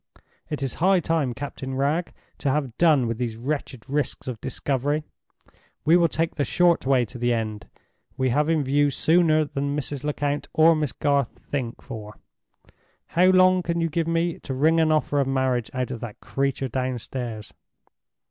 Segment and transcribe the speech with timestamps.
[0.49, 5.03] It is high time, Captain Wragge, to have done with these wretched risks of discovery.
[5.85, 7.67] We will take the short way to the end
[8.17, 10.03] we have in view sooner than Mrs.
[10.03, 12.15] Lecount or Miss Garth think for.
[13.09, 16.19] How long can you give me to wring an offer of marriage out of that
[16.19, 17.53] creature downstairs?"